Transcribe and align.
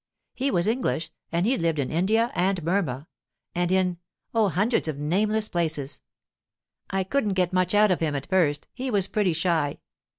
He 0.33 0.49
was 0.49 0.67
English, 0.67 1.11
and 1.31 1.45
he'd 1.45 1.61
lived 1.61 1.77
in 1.77 1.91
India 1.91 2.31
and 2.33 2.65
Burma, 2.65 3.07
and 3.53 3.71
in—oh, 3.71 4.47
hundreds 4.47 4.87
of 4.87 4.97
nameless 4.97 5.47
places. 5.47 6.01
I 6.89 7.03
couldn't 7.03 7.33
get 7.33 7.53
much 7.53 7.75
out 7.75 7.91
of 7.91 7.99
him 7.99 8.15
at 8.15 8.25
first; 8.25 8.67
he 8.73 8.89
was 8.89 9.07
pretty 9.07 9.33
shy. 9.33 9.77